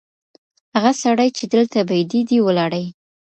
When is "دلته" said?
1.53-1.77